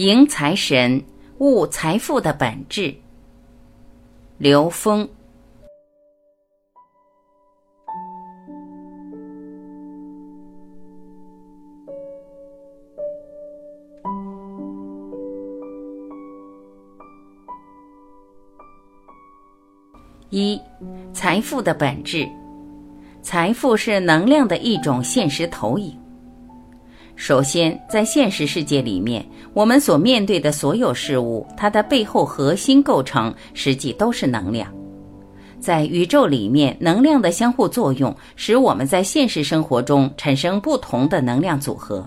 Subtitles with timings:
[0.00, 1.04] 迎财神，
[1.40, 2.94] 悟财富的本质。
[4.38, 5.06] 刘峰。
[20.30, 20.58] 一，
[21.12, 22.26] 财富的本质。
[23.20, 25.99] 财富是能量的一种现实投影。
[27.22, 34.72] 首先，在现实世界里面，我们所面对的所有事物，它的背后核心构成实际都是能量。
[35.60, 42.02] 在宇宙里面，能量的相互作用使我们在现实生活中产生不同的能量组合。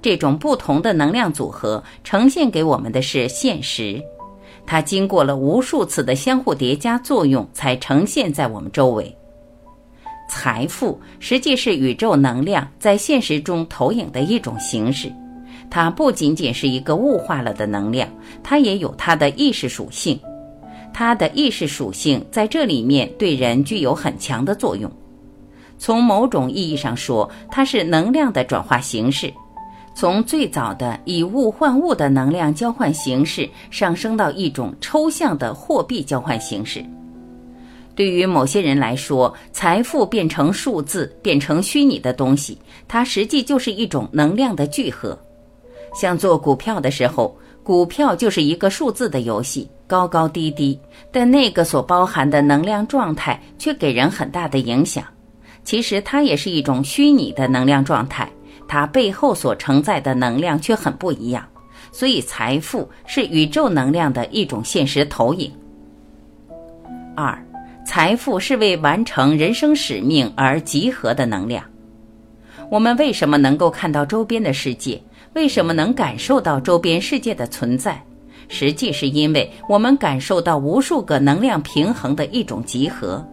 [0.00, 4.00] 这种不同的能量组合呈现给我们的是现实，
[4.64, 9.12] 它经过了无数次的相互叠加作用，才呈现在我们周围。
[10.28, 15.12] 财富实际是宇宙能量在现实中投影的一种形式，
[15.70, 18.08] 它不仅仅是一个物化了的能量，
[18.42, 20.18] 它也有它的意识属性。
[20.92, 24.90] 它的意识属性在这里面对人具有很强的作用。
[25.78, 29.30] 从某种意义上说，它是能量的转化形式，
[29.94, 36.82] 从最早的以物换物的能量交换形式，上升到一种抽象的货币交换形式。
[37.96, 45.18] 对于某些人来说，财富变成数字，变成虚拟的东西，它实际就是一种能量的聚合。
[45.94, 50.78] 像做股票的时候，股票就是一个数字的游戏，高高低低，
[51.10, 55.02] 但那个所包含的能量状态却给人很大的影响。
[55.64, 58.30] 其实它也是一种虚拟的能量状态，
[58.68, 61.42] 它背后所承载的能量却很不一样。
[61.90, 65.50] 所以，财富是宇宙能量的一种现实投影。
[67.16, 67.42] 二。
[67.86, 71.64] 财富是为完成人生使命而集合的能量。
[72.68, 75.00] 我们为什么能够看到周边的世界？
[75.34, 78.02] 为什么能感受到周边世界的存在？
[78.48, 83.24] 实际是因为我们感受到无数个能量平衡的一种集合。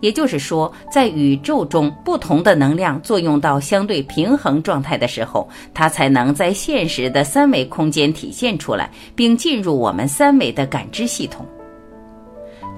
[0.00, 11.46] 也就是说，在宇宙中不同的能量作用到相对平衡状态的时候，它才能在现实的三维空间体现出来，并进入我们三维的感知系统。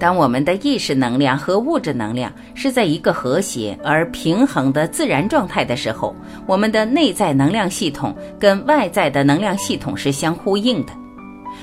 [0.02, 6.12] 当我们的意识能量和物质能量是在一个和谐而平衡的自然状态的时候，
[6.44, 10.92] 我们的内在能量系统跟外在的能量系统是相呼应的。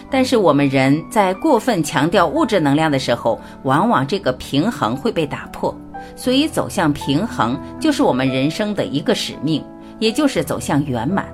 [0.10, 5.78] 但是我们人在过分强调物质能量的时候，往往这个平衡会被打破。
[6.16, 9.62] 所以走向平衡就是我们人生的一个使命，
[10.00, 11.26] 也就是走向圆满。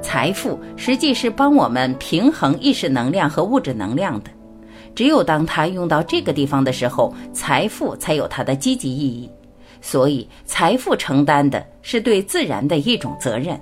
[0.00, 4.30] 财富实际是帮我们平衡意识能量和物质能量的。
[4.94, 9.28] 只有当他用到这个地方的时候，财富才有它的积极意义。
[9.80, 13.60] 所以，财富承担的是对自然的一种责任。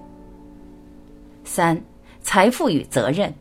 [1.42, 1.80] 三、
[2.20, 3.32] 财富与责任，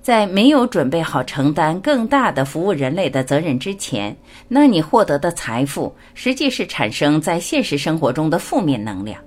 [0.00, 4.16] 在没有准备好承担更大的服务人类的责任之前，
[4.48, 9.20] 那你获得的财富实际是产生在现实生活中的负面能量。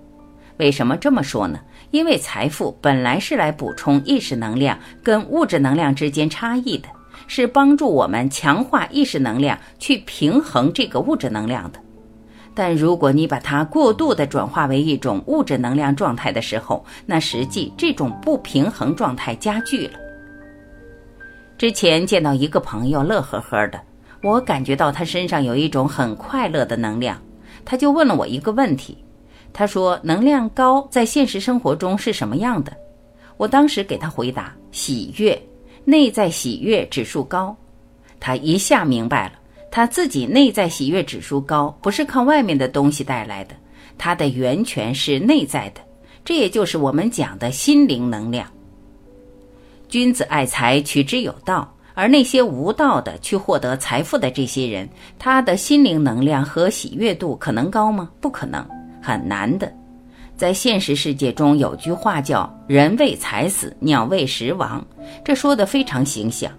[0.57, 1.59] 为什么这么说呢？
[1.91, 6.89] 因为财富本来是来补充意识能量跟物质能量之间差异的。
[7.27, 11.79] 是帮助我们强化意识能量，去平衡这个物质能量的。
[12.53, 19.99] 但如果你把它过度的转化为一种物质能量状态的时候，那实际这种不平衡状态加剧了。
[21.57, 23.81] 之前见到一个朋友乐呵呵的，
[24.23, 27.21] 我感觉到他身上有一种很快乐的能量，
[27.65, 28.97] 他就问了我一个问题，
[29.51, 32.71] 他说：“能量高在现实生活中是什么样的？”
[33.37, 35.37] 我当时给他回答：“喜悦。”
[35.85, 37.55] 内在喜悦指数高，
[38.19, 39.33] 他一下明白了，
[39.71, 43.55] 他自己内在喜悦指数高，不是靠外面的东西带来的，
[43.97, 45.81] 它的源泉是内在的，
[46.23, 48.47] 这也就是我们讲的心灵能量。
[49.87, 58.09] 君子爱财，取之有道，而那些无道的去获得财富的这些人，他的心灵能量和喜悦度可能高吗？
[58.19, 58.67] 不可能，
[59.01, 59.71] 很难的。
[60.37, 64.85] 在现实世界中，有句话叫“人为财死，鸟为食亡”，
[65.23, 66.51] 这说的非常形象。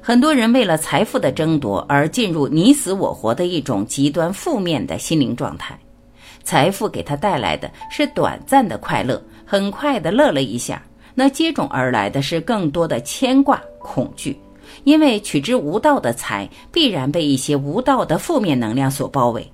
[0.00, 5.78] 很多人为了财富的争夺而进入你死我活的一种极端负面的心灵状态。
[6.42, 10.82] 财富给他带来的是短暂的快乐，很快的乐了一下，
[11.14, 14.38] 那接踵而来的是更多的牵挂、恐惧，
[14.84, 19.46] 因为取之无道的财必然被一些无道的负面能量所包围。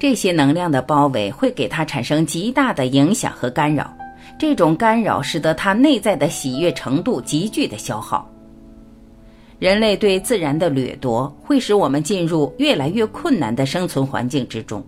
[0.00, 3.94] 这些能量的包围会给他产生极大的影响和干扰，
[4.38, 8.26] 这种干扰使得他内在的喜悦程度急剧的消耗。
[9.58, 14.82] 人类对自然的掠夺会使我们进入越来越困难的生存环境之中。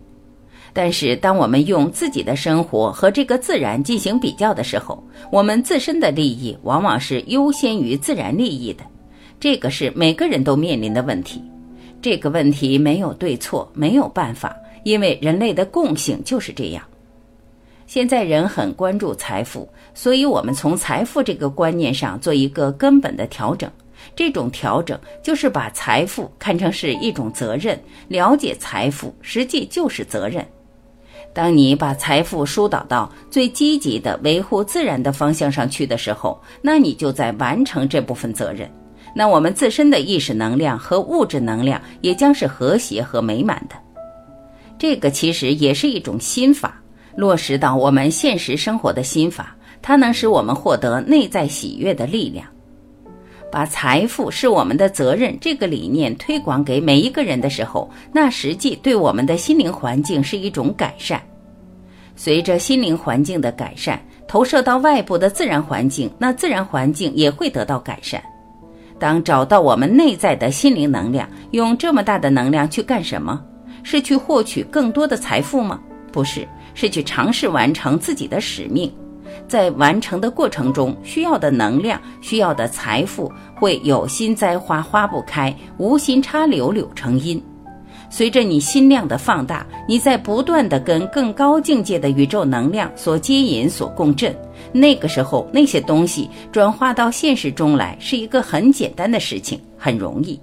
[0.73, 8.83] 但是，当我们用自己的生活和这个自然进行比较的时候，我们自身的利益往往是优先于自然利益的。
[9.39, 11.45] 这个是每个人都面临的问题。
[12.01, 16.83] 这个问题没有对错，没有办法，因为人类的共性就是这样。
[17.87, 23.71] 现在人很关注财富，所以我们从财富这个观念上做一个根本的调整。
[24.17, 30.45] 这种调整就是把财富看成是一种责任，了解财富实际就是责任。
[31.33, 38.71] 当你把财富疏导到最积极的维护自然的方向上去的时候，那你就在完成这部分责任。
[39.15, 43.77] 那我们自身的意识能量和物质能量也将是和谐和美满的。
[44.83, 46.75] 这个其实也是一种心法，
[47.15, 52.45] 落实到我们现实生活的心法，它能使我们获得内在喜悦的力量。
[53.49, 61.23] 把财富是我们的责任这个理念推广给每一个人的时候，那实际对我们的心灵环境是一种改善。
[62.17, 68.21] 随着心灵环境的改善，投射到外部的自然环境，那自然环境也会得到改善。
[68.99, 73.41] 当找到我们内在的心灵能量，用这么大的能量去干什么？
[73.83, 75.81] 是去获取更多的财富吗？
[76.13, 78.93] 不是，是去尝试完成自己的使命。
[79.49, 87.43] 在完成的过程中，需要的能量、需要的财富，会有心栽花花不开，无心插柳柳成荫。
[88.11, 94.35] 随着你心量的放大，你在不断的跟更高境界的宇宙能量所接引、所共振。
[94.71, 100.39] 那个时候，那些东西转化到现实中来，是一个很简单的事情，很容易。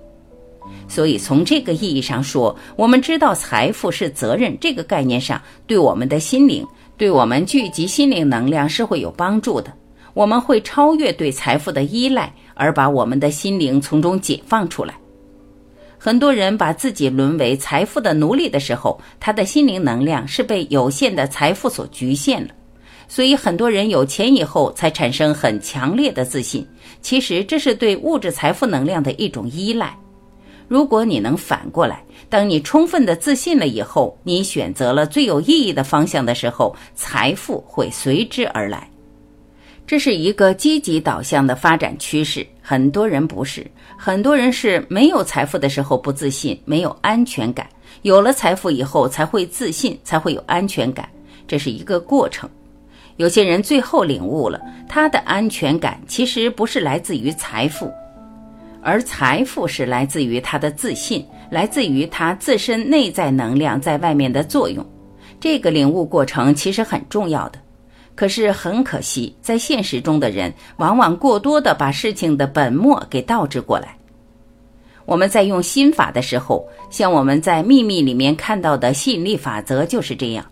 [0.89, 6.65] 所以，从这个意义上说，我们知道财富是责任这个概念上，对我们的心灵。
[6.97, 9.71] 对我们聚集心灵能量是会有帮助的，
[10.13, 14.95] 我们会超越对财富的依赖，而把我们的心灵从中解放出来。
[15.97, 22.49] 很多人把自己沦为财富的奴隶的时候，他的心灵能量是被有限的财富所局限了。
[23.07, 26.67] 所以，很多人有钱以后才产生很强烈的自信，
[27.01, 29.97] 其实这是对物质财富能量的一种依赖。
[30.69, 38.87] 如果你能反过来，当你充分的自信了以后，你选择了最有意义的方向的时候，财富会随之而来。
[39.87, 42.45] 这是一个积极导向的发展趋势。
[42.61, 43.65] 很多人不是，
[43.97, 47.65] 很多人是没有财富的时候不自信，没有安全感；
[48.03, 51.09] 有了财富以后才会自信，才会有安全感。
[51.47, 52.47] 这是一个过程。
[53.17, 57.91] 有些人最后领悟了，他的安全感其实不是来自于财富。
[58.81, 64.85] 而财富是来自于他的自信，来自于他自身内在能量在外面的作用。
[65.39, 67.59] 这个领悟过程其实很重要的，
[68.15, 73.95] 可是很可惜，在现实中的人往往过多的把事情的本末给倒置过来。
[75.05, 80.45] 我们在用心法的时候，像我们在秘密里面看到的吸引力法则就是这样。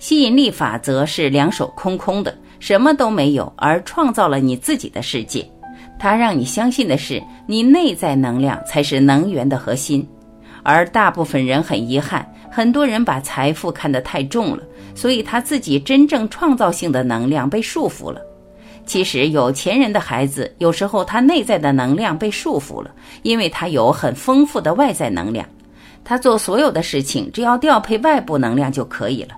[0.00, 5.48] 吸引力法则是两手空空的，什么都没有，而创造了你自己的世界。
[6.04, 10.06] 它让你相信的是，你内在能量才是能源的核心，
[10.62, 14.62] 而大部分人很遗憾，很多人把财富看得太重了，
[14.94, 18.20] 所以他自己真正创造性的能量被束缚了。
[18.84, 22.90] 其实有钱人的孩子，有时候他内在的能量被束缚了，
[23.22, 25.48] 因为他有很丰富的外在能量，
[26.04, 29.34] 他做所有的事情只要调配外部能量就可以了。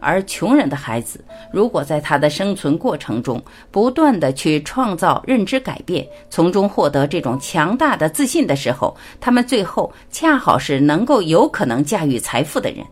[0.00, 12.84] 而穷人的孩子，如果在他的生存过程中不断的去创造认知改变，从中获得这种强大的自信的时候，他们最后恰好是能够有可能驾驭财富的人。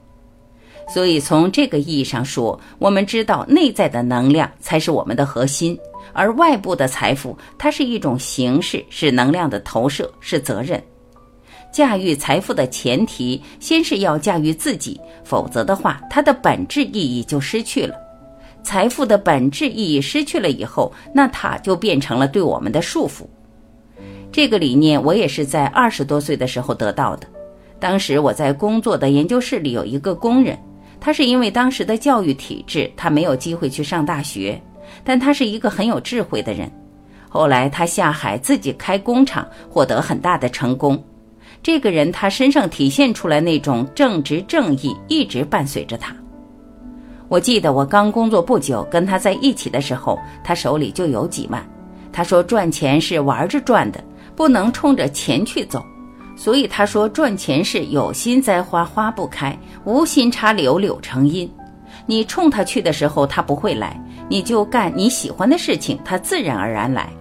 [0.86, 5.78] 所以从这个意义上说，我们知道内在的能量才是我们的核心，
[6.12, 10.82] 而外部的财富它是一种形式，是能量的投射，是责任。
[11.70, 17.94] 驾驭财富的前提，先是要驾驭自己，否则的话，它的本质意义就失去了。
[18.62, 23.26] 财富的本质意义失去了以后，那它就变成了对我们的束缚。
[24.32, 27.26] 这个理念我也是在二十多岁的时候得到的。
[27.78, 30.58] 当时我在工作的研究室里有一个工人，
[31.00, 34.60] 他是因为当时的教育体制，他没有机会去上大学，
[35.04, 36.70] 但他是一个很有智慧的人。
[37.28, 41.02] 后来他下海自己开工厂，获得很大的成功。
[41.62, 46.14] 这个人，他身上体现出来那种正直正义，一直伴随着他。
[47.28, 51.62] 我记得我刚工作不久，跟他在一起的时候，他手里就有几万。
[52.10, 54.02] 他说赚钱是玩着赚的，
[54.34, 55.84] 不能冲着钱去走。
[56.36, 61.50] 所以他说赚钱是有心栽花花不开，无心插柳柳成荫。
[62.06, 63.90] 你冲他去的时候，他不会来；
[64.28, 67.12] 你就干你喜欢的事情，他自然而然来。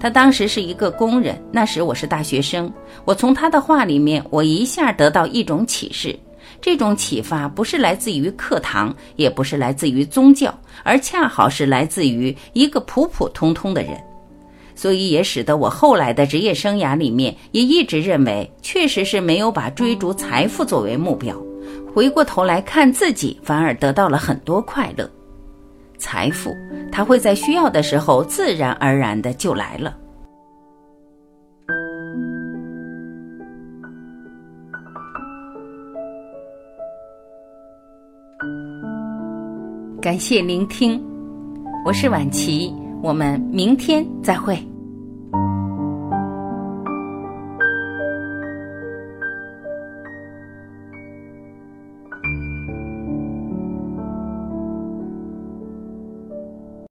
[0.00, 2.72] 他当时是一个工人，那时我是大学生。
[3.04, 6.18] 我从他的话里面，我一下得到一种启示：
[6.58, 13.92] 这种启发不是来自于课堂，也不是来自于宗教，而恰好是来自于一个普普通通的人。
[14.74, 21.36] 所以也使得我后来的职业生涯里面，也一直认为，确实是没有把追逐财富作为目标。
[21.92, 25.10] 回过头来看自己，反而得到了很多快乐。
[26.00, 26.56] 财富，
[26.90, 29.96] 它会在需要的时候自然而然的就来了。
[40.00, 41.00] 感谢聆听，
[41.84, 44.69] 我是晚琪，我们明天再会。